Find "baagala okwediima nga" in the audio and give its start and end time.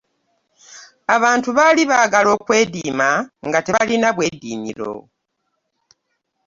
1.91-3.59